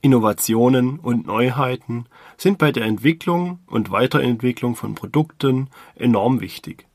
[0.00, 2.06] Innovationen und Neuheiten
[2.36, 6.86] sind bei der Entwicklung und Weiterentwicklung von Produkten enorm wichtig.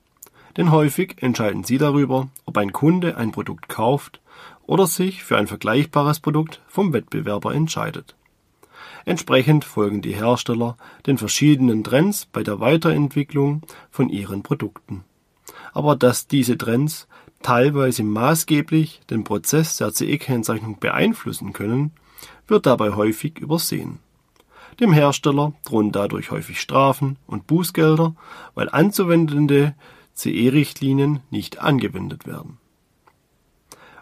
[0.55, 4.21] Denn häufig entscheiden sie darüber, ob ein Kunde ein Produkt kauft
[4.66, 8.16] oder sich für ein vergleichbares Produkt vom Wettbewerber entscheidet.
[9.05, 15.04] Entsprechend folgen die Hersteller den verschiedenen Trends bei der Weiterentwicklung von ihren Produkten.
[15.73, 17.07] Aber dass diese Trends
[17.41, 21.91] teilweise maßgeblich den Prozess der CE-Kennzeichnung beeinflussen können,
[22.48, 24.00] wird dabei häufig übersehen.
[24.80, 28.16] Dem Hersteller drohen dadurch häufig Strafen und Bußgelder,
[28.55, 29.76] weil anzuwendende
[30.16, 32.58] CE-Richtlinien nicht angewendet werden.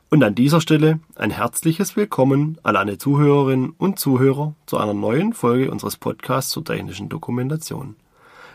[0.09, 5.34] Und an dieser Stelle ein herzliches Willkommen an alle Zuhörerinnen und Zuhörer zu einer neuen
[5.34, 7.95] Folge unseres Podcasts zur technischen Dokumentation.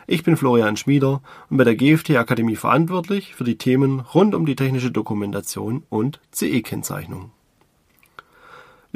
[0.07, 4.47] Ich bin Florian Schmieder und bei der GFT Akademie verantwortlich für die Themen rund um
[4.47, 7.33] die technische Dokumentation und CE-Kennzeichnung.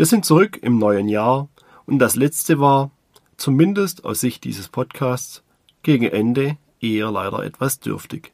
[0.01, 1.51] Wir sind zurück im neuen Jahr
[1.85, 2.91] und das letzte war,
[3.37, 5.43] zumindest aus Sicht dieses Podcasts,
[5.83, 8.33] gegen Ende eher leider etwas dürftig.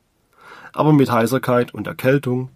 [0.72, 2.50] Aber mit Heiserkeit und Erkältung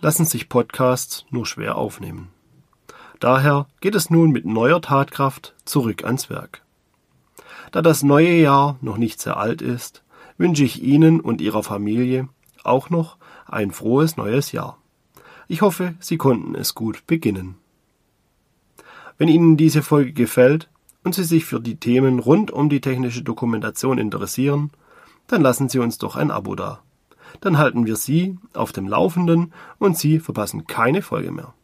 [0.00, 2.28] lassen sich Podcasts nur schwer aufnehmen.
[3.20, 6.62] Daher geht es nun mit neuer Tatkraft zurück ans Werk.
[7.72, 10.02] Da das neue Jahr noch nicht sehr alt ist,
[10.38, 12.30] wünsche ich Ihnen und Ihrer Familie
[12.64, 14.78] auch noch ein frohes neues Jahr.
[15.46, 17.58] Ich hoffe, Sie konnten es gut beginnen.
[19.18, 20.68] Wenn Ihnen diese Folge gefällt
[21.04, 24.70] und Sie sich für die Themen rund um die technische Dokumentation interessieren,
[25.26, 26.82] dann lassen Sie uns doch ein Abo da
[27.40, 31.54] dann halten wir Sie auf dem Laufenden und Sie verpassen keine Folge mehr.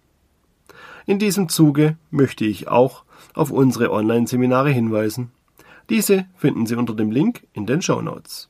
[1.07, 5.33] In diesem Zuge möchte ich auch auf unsere Online-Seminare hinweisen.
[5.91, 8.49] Diese finden Sie unter dem Link in den Show Notes.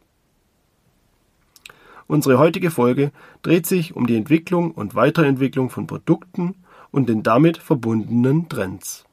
[2.06, 6.56] Unsere heutige Folge dreht sich um die Entwicklung und Weiterentwicklung von Produkten
[6.92, 9.04] und den damit verbundenen Trends.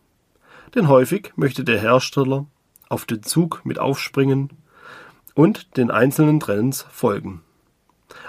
[0.76, 2.46] Denn häufig möchte der Hersteller
[2.90, 4.50] auf den Zug mit aufspringen
[5.34, 7.42] und den einzelnen Trends folgen.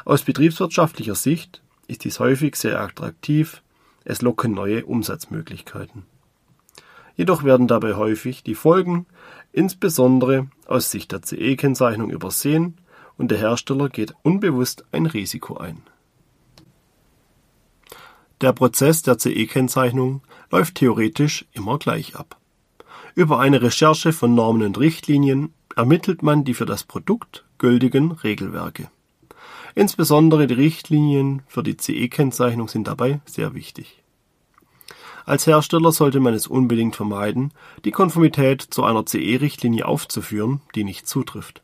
[0.04, 3.62] Aus betriebswirtschaftlicher Sicht ist dies häufig sehr attraktiv,
[4.04, 6.04] es locken neue Umsatzmöglichkeiten.
[7.16, 9.06] Jedoch werden dabei häufig die Folgen,
[9.52, 12.78] insbesondere aus Sicht der CE-Kennzeichnung, übersehen
[13.18, 15.82] und der Hersteller geht unbewusst ein Risiko ein.
[18.40, 22.38] Der Prozess der CE-Kennzeichnung läuft theoretisch immer gleich ab.
[23.14, 28.90] Über eine Recherche von Normen und Richtlinien ermittelt man die für das Produkt gültigen Regelwerke.
[29.74, 34.02] Insbesondere die Richtlinien für die CE-Kennzeichnung sind dabei sehr wichtig.
[35.26, 37.52] Als Hersteller sollte man es unbedingt vermeiden,
[37.84, 41.62] die Konformität zu einer CE-Richtlinie aufzuführen, die nicht zutrifft.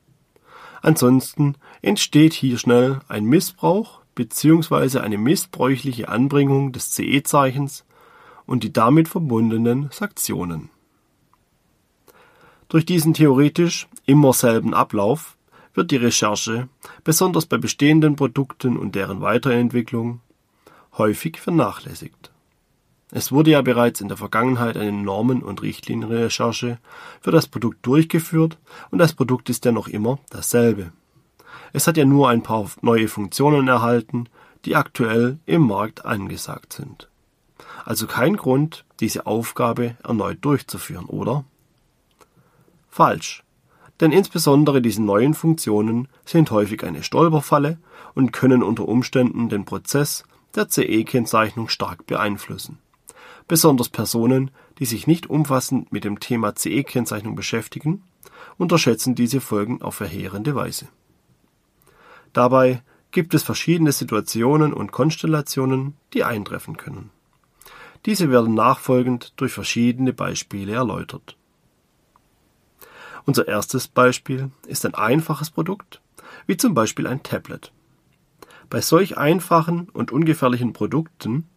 [0.82, 4.98] Ansonsten entsteht hier schnell ein Missbrauch bzw.
[4.98, 7.84] eine missbräuchliche Anbringung des CE-Zeichens
[8.46, 10.70] und die damit verbundenen Sanktionen.
[12.68, 15.36] Durch diesen theoretisch immer selben Ablauf
[15.74, 16.68] wird die Recherche,
[17.04, 20.20] besonders bei bestehenden Produkten und deren Weiterentwicklung,
[20.98, 22.32] häufig vernachlässigt.
[23.12, 26.78] Es wurde ja bereits in der Vergangenheit eine Normen- und Richtlinienrecherche
[27.20, 28.58] für das Produkt durchgeführt
[28.90, 30.92] und das Produkt ist ja noch immer dasselbe.
[31.72, 34.28] Es hat ja nur ein paar neue Funktionen erhalten,
[34.64, 37.08] die aktuell im Markt angesagt sind.
[37.84, 41.44] Also kein Grund, diese Aufgabe erneut durchzuführen, oder?
[42.88, 43.44] Falsch
[44.00, 47.78] denn insbesondere diese neuen Funktionen sind häufig eine Stolperfalle
[48.14, 52.78] und können unter Umständen den Prozess der CE-Kennzeichnung stark beeinflussen.
[53.48, 58.02] Besonders Personen, die sich nicht umfassend mit dem Thema CE-Kennzeichnung beschäftigen,
[58.58, 60.88] unterschätzen diese Folgen auf verheerende Weise.
[62.36, 62.82] Dabei
[63.12, 67.08] gibt es verschiedene Situationen und Konstellationen, die eintreffen können.
[68.04, 71.38] Diese werden nachfolgend durch verschiedene Beispiele erläutert.
[73.24, 76.02] Unser erstes Beispiel ist ein einfaches Produkt,
[76.46, 77.72] wie zum Beispiel ein Tablet.
[78.68, 81.48] Bei solch einfachen und ungefährlichen Produkten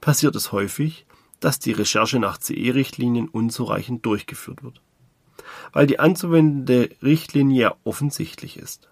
[0.00, 1.06] passiert es häufig,
[1.38, 4.82] dass die Recherche nach CE-Richtlinien unzureichend durchgeführt wird,
[5.72, 8.88] weil die anzuwendende Richtlinie offensichtlich ist.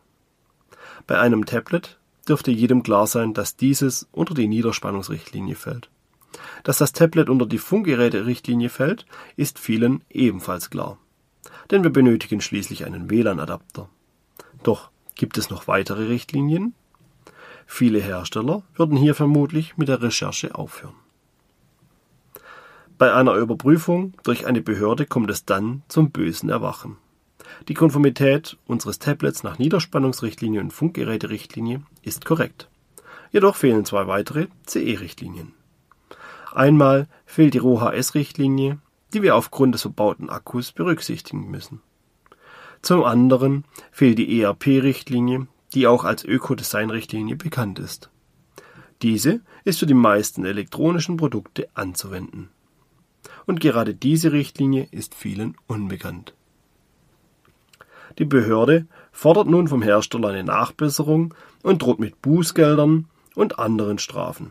[1.06, 5.90] Bei einem Tablet dürfte jedem klar sein, dass dieses unter die Niederspannungsrichtlinie fällt.
[6.62, 9.06] Dass das Tablet unter die Funkgeräte-Richtlinie fällt,
[9.37, 10.99] ist vielen ebenfalls klar
[11.70, 13.88] denn wir benötigen schließlich einen WLAN-Adapter.
[14.62, 16.75] Doch gibt es noch weitere Richtlinien?
[17.66, 20.94] Viele Hersteller würden hier vermutlich mit der Recherche aufhören.
[22.99, 26.99] Bei einer Überprüfung durch eine Behörde kommt es dann zum bösen Erwachen.
[27.69, 32.69] Die Konformität unseres Tablets nach Niederspannungsrichtlinie und Funkgeräterichtlinie ist korrekt.
[33.31, 35.55] Jedoch fehlen zwei weitere CE-Richtlinien.
[36.53, 38.79] Einmal fehlt die RoHS-Richtlinie
[39.12, 41.81] die wir aufgrund des verbauten Akkus berücksichtigen müssen.
[42.81, 48.11] Zum anderen fehlt die ERP-Richtlinie, die auch als Ökodesign-Richtlinie bekannt ist.
[49.03, 52.50] Diese ist für die meisten elektronischen Produkte anzuwenden.
[53.47, 56.35] Und gerade diese Richtlinie ist vielen unbekannt.
[58.19, 64.50] Die Behörde fordert nun vom Hersteller eine Nachbesserung und droht mit Bußgeldern und anderen Strafen.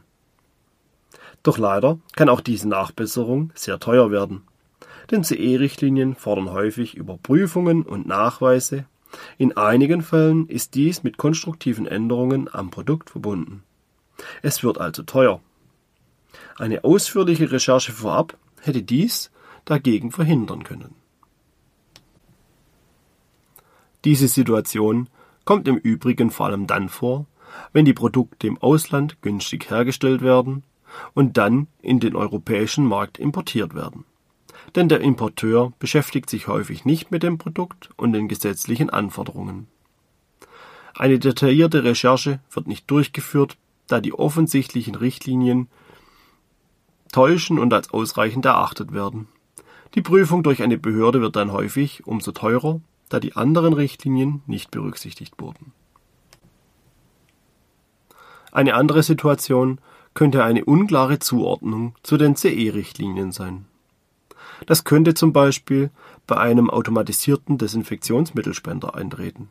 [1.43, 4.43] Doch leider kann auch diese Nachbesserung sehr teuer werden.
[5.09, 8.85] Denn CE-Richtlinien fordern häufig Überprüfungen und Nachweise.
[9.37, 13.63] In einigen Fällen ist dies mit konstruktiven Änderungen am Produkt verbunden.
[14.41, 15.41] Es wird also teuer.
[16.57, 19.31] Eine ausführliche Recherche vorab hätte dies
[19.65, 20.95] dagegen verhindern können.
[24.05, 25.09] Diese Situation
[25.45, 27.25] kommt im Übrigen vor allem dann vor,
[27.73, 30.63] wenn die Produkte im Ausland günstig hergestellt werden
[31.13, 34.05] und dann in den europäischen Markt importiert werden.
[34.75, 39.67] Denn der Importeur beschäftigt sich häufig nicht mit dem Produkt und den gesetzlichen Anforderungen.
[40.95, 43.57] Eine detaillierte Recherche wird nicht durchgeführt,
[43.87, 45.67] da die offensichtlichen Richtlinien
[47.11, 49.27] täuschen und als ausreichend erachtet werden.
[49.95, 52.79] Die Prüfung durch eine Behörde wird dann häufig umso teurer,
[53.11, 55.73] da die anderen Richtlinien nicht berücksichtigt wurden.
[58.51, 59.79] Eine andere Situation
[60.13, 63.65] könnte eine unklare Zuordnung zu den CE-Richtlinien sein.
[64.65, 65.89] Das könnte zum Beispiel
[66.27, 69.49] bei einem automatisierten Desinfektionsmittelspender eintreten.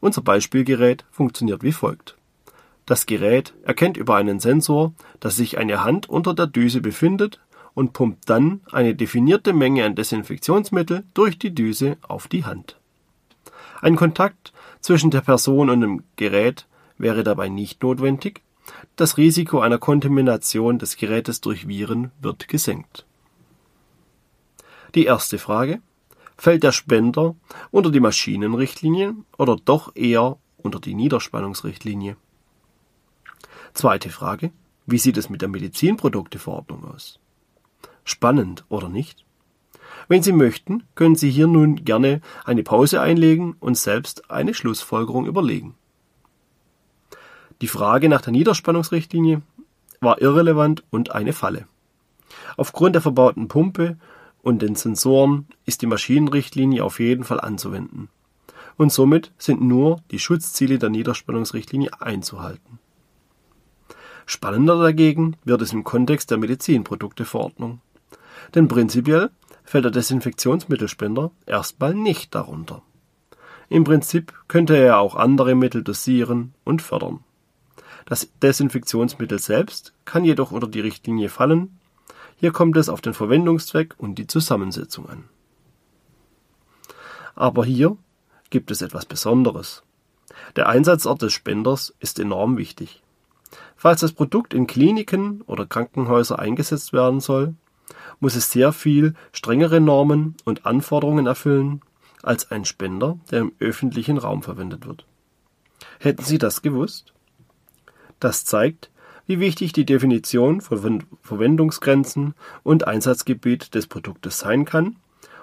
[0.00, 2.16] Unser Beispielgerät funktioniert wie folgt.
[2.86, 7.40] Das Gerät erkennt über einen Sensor, dass sich eine Hand unter der Düse befindet
[7.78, 12.76] und pumpt dann eine definierte Menge an Desinfektionsmittel durch die Düse auf die Hand.
[13.80, 16.66] Ein Kontakt zwischen der Person und dem Gerät
[16.98, 18.42] wäre dabei nicht notwendig,
[18.96, 23.06] das Risiko einer Kontamination des Gerätes durch Viren wird gesenkt.
[24.96, 25.80] Die erste Frage
[26.36, 27.36] Fällt der Spender
[27.70, 32.16] unter die Maschinenrichtlinie oder doch eher unter die Niederspannungsrichtlinie?
[33.72, 34.50] Zweite Frage
[34.84, 37.20] Wie sieht es mit der Medizinprodukteverordnung aus?
[38.08, 39.26] Spannend, oder nicht?
[40.08, 45.26] Wenn Sie möchten, können Sie hier nun gerne eine Pause einlegen und selbst eine Schlussfolgerung
[45.26, 45.74] überlegen.
[47.60, 49.42] Die Frage nach der Niederspannungsrichtlinie
[50.00, 51.66] war irrelevant und eine Falle.
[52.56, 53.98] Aufgrund der verbauten Pumpe
[54.40, 58.08] und den Sensoren ist die Maschinenrichtlinie auf jeden Fall anzuwenden.
[58.78, 62.78] Und somit sind nur die Schutzziele der Niederspannungsrichtlinie einzuhalten.
[64.30, 67.80] Spannender dagegen wird es im Kontext der Medizinprodukteverordnung.
[68.54, 69.30] Denn prinzipiell
[69.64, 72.82] fällt der Desinfektionsmittelspender erstmal nicht darunter.
[73.68, 77.20] Im Prinzip könnte er auch andere Mittel dosieren und fördern.
[78.06, 81.78] Das Desinfektionsmittel selbst kann jedoch unter die Richtlinie fallen.
[82.36, 85.24] Hier kommt es auf den Verwendungszweck und die Zusammensetzung an.
[87.34, 87.98] Aber hier
[88.48, 89.82] gibt es etwas Besonderes.
[90.56, 93.02] Der Einsatzort des Spenders ist enorm wichtig.
[93.76, 97.54] Falls das Produkt in Kliniken oder Krankenhäuser eingesetzt werden soll,
[98.20, 101.82] muss es sehr viel strengere Normen und Anforderungen erfüllen
[102.22, 105.06] als ein Spender, der im öffentlichen Raum verwendet wird.
[106.00, 107.12] Hätten Sie das gewusst?
[108.20, 108.90] Das zeigt,
[109.26, 114.96] wie wichtig die Definition von Verwendungsgrenzen und Einsatzgebiet des Produktes sein kann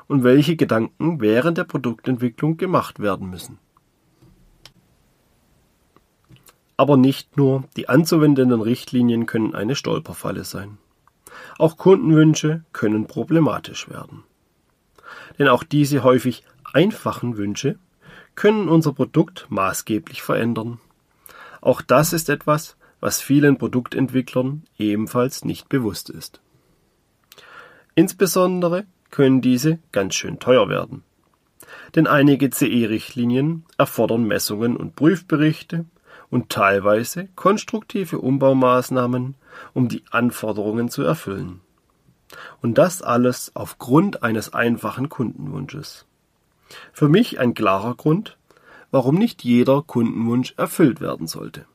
[0.07, 3.59] und welche Gedanken während der Produktentwicklung gemacht werden müssen.
[6.77, 10.77] Aber nicht nur die anzuwendenden Richtlinien können eine Stolperfalle sein.
[11.57, 14.23] Auch Kundenwünsche können problematisch werden.
[15.39, 16.43] Denn auch diese häufig
[16.73, 17.77] einfachen Wünsche
[18.35, 20.79] können unser Produkt maßgeblich verändern.
[21.61, 26.41] Auch das ist etwas, was vielen Produktentwicklern ebenfalls nicht bewusst ist.
[27.95, 31.03] Insbesondere können diese ganz schön teuer werden.
[31.95, 35.85] Denn einige CE-Richtlinien erfordern Messungen und Prüfberichte
[36.29, 39.35] und teilweise konstruktive Umbaumaßnahmen,
[39.73, 41.61] um die Anforderungen zu erfüllen.
[42.61, 46.05] Und das alles aufgrund eines einfachen Kundenwunsches.
[46.91, 48.37] Für mich ein klarer Grund,
[48.91, 51.65] warum nicht jeder Kundenwunsch erfüllt werden sollte.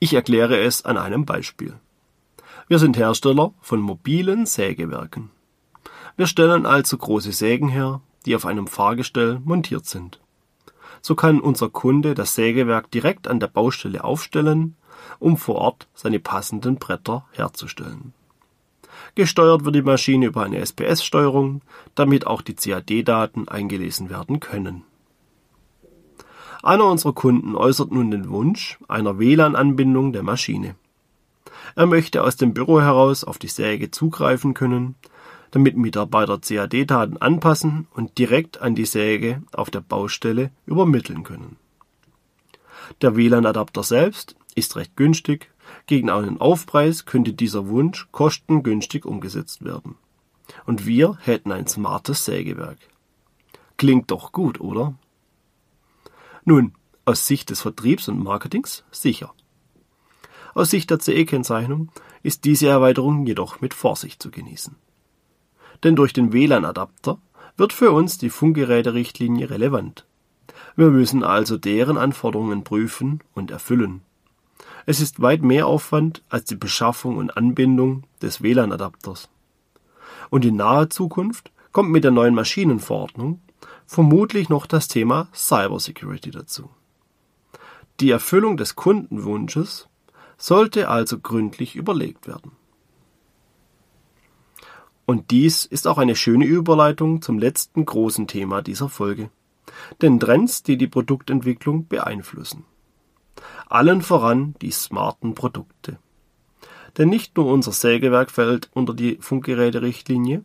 [0.00, 1.74] Ich erkläre es an einem Beispiel.
[2.68, 5.30] Wir sind Hersteller von mobilen Sägewerken.
[6.16, 10.20] Wir stellen also große Sägen her, die auf einem Fahrgestell montiert sind.
[11.00, 14.76] So kann unser Kunde das Sägewerk direkt an der Baustelle aufstellen,
[15.18, 18.12] um vor Ort seine passenden Bretter herzustellen.
[19.14, 21.62] Gesteuert wird die Maschine über eine SPS-Steuerung,
[21.94, 24.84] damit auch die CAD-Daten eingelesen werden können.
[26.62, 30.74] Einer unserer Kunden äußert nun den Wunsch einer WLAN-Anbindung der Maschine.
[31.76, 34.96] Er möchte aus dem Büro heraus auf die Säge zugreifen können,
[35.50, 41.56] damit Mitarbeiter CAD-Daten anpassen und direkt an die Säge auf der Baustelle übermitteln können.
[43.00, 45.50] Der WLAN-Adapter selbst ist recht günstig,
[45.86, 49.96] gegen einen Aufpreis könnte dieser Wunsch kostengünstig umgesetzt werden.
[50.64, 52.78] Und wir hätten ein smartes Sägewerk.
[53.76, 54.94] Klingt doch gut, oder?
[56.44, 56.72] Nun,
[57.04, 59.32] aus Sicht des Vertriebs und Marketings sicher.
[60.54, 61.90] Aus Sicht der CE-Kennzeichnung
[62.22, 64.74] ist diese Erweiterung jedoch mit Vorsicht zu genießen.
[65.84, 67.18] Denn durch den WLAN-Adapter
[67.56, 70.06] wird für uns die Funkgeräterichtlinie relevant.
[70.76, 74.02] Wir müssen also deren Anforderungen prüfen und erfüllen.
[74.86, 79.28] Es ist weit mehr Aufwand als die Beschaffung und Anbindung des WLAN-Adapters.
[80.30, 83.40] Und in naher Zukunft kommt mit der neuen Maschinenverordnung
[83.86, 86.70] vermutlich noch das Thema Cybersecurity dazu.
[88.00, 89.88] Die Erfüllung des Kundenwunsches
[90.36, 92.52] sollte also gründlich überlegt werden.
[95.08, 99.30] Und dies ist auch eine schöne Überleitung zum letzten großen Thema dieser Folge,
[100.02, 102.66] den Trends, die die Produktentwicklung beeinflussen.
[103.70, 105.98] Allen voran die smarten Produkte.
[106.98, 110.44] Denn nicht nur unser Sägewerk fällt unter die Funkgeräterichtlinie,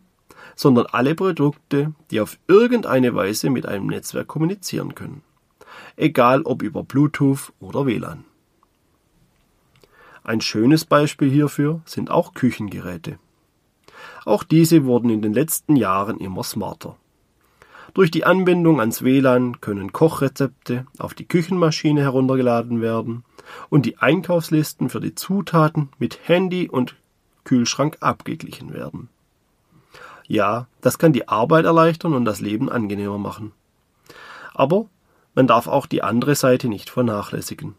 [0.56, 5.20] sondern alle Produkte, die auf irgendeine Weise mit einem Netzwerk kommunizieren können.
[5.94, 8.24] Egal ob über Bluetooth oder WLAN.
[10.22, 13.18] Ein schönes Beispiel hierfür sind auch Küchengeräte.
[14.24, 16.96] Auch diese wurden in den letzten Jahren immer smarter.
[17.94, 23.24] Durch die Anbindung ans WLAN können Kochrezepte auf die Küchenmaschine heruntergeladen werden
[23.70, 26.96] und die Einkaufslisten für die Zutaten mit Handy und
[27.44, 29.08] Kühlschrank abgeglichen werden.
[30.26, 33.52] Ja, das kann die Arbeit erleichtern und das Leben angenehmer machen.
[34.54, 34.86] Aber
[35.34, 37.74] man darf auch die andere Seite nicht vernachlässigen.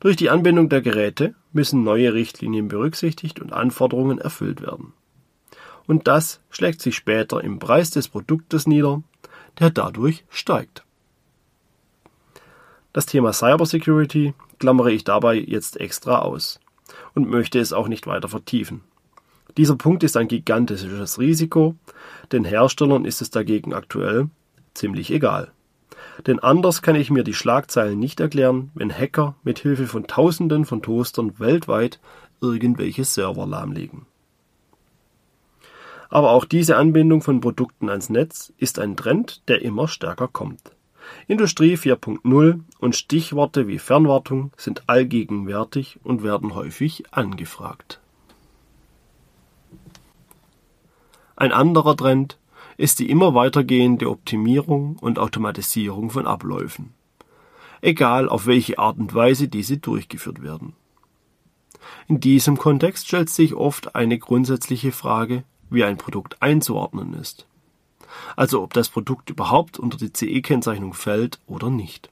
[0.00, 4.92] Durch die Anbindung der Geräte müssen neue Richtlinien berücksichtigt und Anforderungen erfüllt werden.
[5.86, 9.02] Und das schlägt sich später im Preis des Produktes nieder
[9.58, 10.84] der dadurch steigt.
[12.92, 16.60] Das Thema Cybersecurity klammere ich dabei jetzt extra aus
[17.14, 18.82] und möchte es auch nicht weiter vertiefen.
[19.56, 21.76] Dieser Punkt ist ein gigantisches Risiko,
[22.32, 24.28] den Herstellern ist es dagegen aktuell
[24.74, 25.52] ziemlich egal.
[26.26, 30.64] Denn anders kann ich mir die Schlagzeilen nicht erklären, wenn Hacker mit Hilfe von Tausenden
[30.64, 32.00] von Toastern weltweit
[32.40, 34.06] irgendwelche Server lahmlegen.
[36.08, 40.74] Aber auch diese Anbindung von Produkten ans Netz ist ein Trend, der immer stärker kommt.
[41.26, 48.00] Industrie 4.0 und Stichworte wie Fernwartung sind allgegenwärtig und werden häufig angefragt.
[51.36, 52.38] Ein anderer Trend
[52.76, 56.94] ist die immer weitergehende Optimierung und Automatisierung von Abläufen,
[57.80, 60.74] egal auf welche Art und Weise diese durchgeführt werden.
[62.06, 67.46] In diesem Kontext stellt sich oft eine grundsätzliche Frage, wie ein Produkt einzuordnen ist.
[68.36, 72.10] Also ob das Produkt überhaupt unter die CE-Kennzeichnung fällt oder nicht.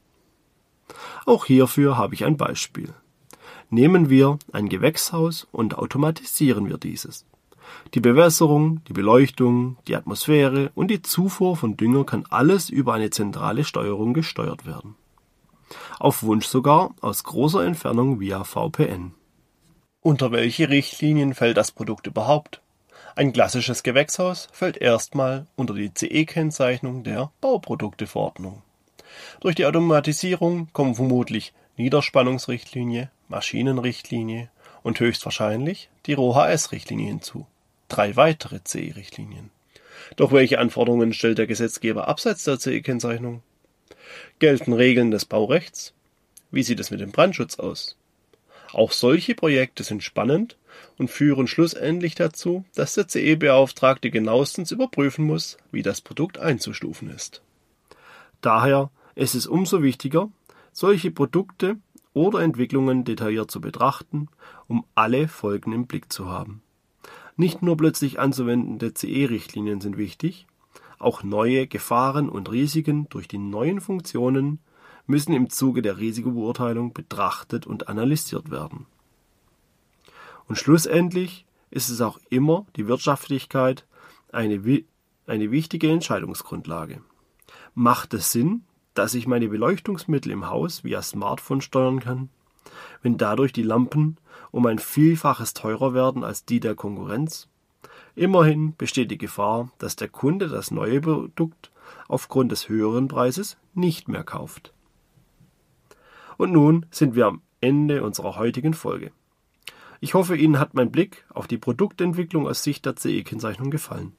[1.26, 2.94] Auch hierfür habe ich ein Beispiel.
[3.70, 7.24] Nehmen wir ein Gewächshaus und automatisieren wir dieses.
[7.94, 13.10] Die Bewässerung, die Beleuchtung, die Atmosphäre und die Zufuhr von Dünger kann alles über eine
[13.10, 14.96] zentrale Steuerung gesteuert werden.
[15.98, 19.14] Auf Wunsch sogar aus großer Entfernung via VPN.
[20.00, 22.61] Unter welche Richtlinien fällt das Produkt überhaupt?
[23.14, 28.62] Ein klassisches Gewächshaus fällt erstmal unter die CE-Kennzeichnung der Bauprodukteverordnung.
[29.40, 34.50] Durch die Automatisierung kommen vermutlich Niederspannungsrichtlinie, Maschinenrichtlinie
[34.82, 37.46] und höchstwahrscheinlich die RoHS-Richtlinie hinzu.
[37.88, 39.50] Drei weitere CE-Richtlinien.
[40.16, 43.42] Doch welche Anforderungen stellt der Gesetzgeber abseits der CE-Kennzeichnung?
[44.38, 45.92] Gelten Regeln des Baurechts?
[46.50, 47.96] Wie sieht es mit dem Brandschutz aus?
[48.72, 50.56] Auch solche Projekte sind spannend
[50.98, 57.42] und führen schlussendlich dazu, dass der CE-Beauftragte genauestens überprüfen muss, wie das Produkt einzustufen ist.
[58.40, 60.30] Daher ist es umso wichtiger,
[60.72, 61.76] solche Produkte
[62.14, 64.28] oder Entwicklungen detailliert zu betrachten,
[64.68, 66.62] um alle Folgen im Blick zu haben.
[67.36, 70.46] Nicht nur plötzlich anzuwendende CE-Richtlinien sind wichtig,
[70.98, 74.60] auch neue Gefahren und Risiken durch die neuen Funktionen
[75.06, 78.86] müssen im Zuge der Risikobeurteilung betrachtet und analysiert werden.
[80.46, 83.86] Und schlussendlich ist es auch immer die Wirtschaftlichkeit
[84.30, 84.84] eine,
[85.26, 87.00] eine wichtige Entscheidungsgrundlage.
[87.74, 92.28] Macht es Sinn, dass ich meine Beleuchtungsmittel im Haus via Smartphone steuern kann,
[93.02, 94.18] wenn dadurch die Lampen
[94.50, 97.48] um ein Vielfaches teurer werden als die der Konkurrenz?
[98.14, 101.72] Immerhin besteht die Gefahr, dass der Kunde das neue Produkt
[102.08, 104.74] aufgrund des höheren Preises nicht mehr kauft.
[106.36, 109.12] Und nun sind wir am Ende unserer heutigen Folge.
[110.00, 114.12] Ich hoffe, Ihnen hat mein Blick auf die Produktentwicklung aus Sicht der CE-Kennzeichnung gefallen.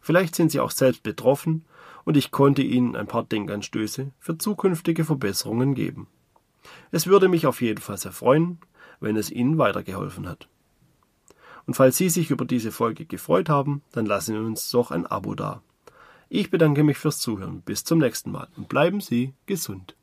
[0.00, 1.64] Vielleicht sind Sie auch selbst betroffen
[2.04, 6.08] und ich konnte Ihnen ein paar Denkanstöße für zukünftige Verbesserungen geben.
[6.90, 8.58] Es würde mich auf jeden Fall sehr freuen,
[9.00, 10.48] wenn es Ihnen weitergeholfen hat.
[11.66, 15.06] Und falls Sie sich über diese Folge gefreut haben, dann lassen Sie uns doch ein
[15.06, 15.62] Abo da.
[16.28, 17.62] Ich bedanke mich fürs Zuhören.
[17.62, 19.96] Bis zum nächsten Mal und bleiben Sie gesund.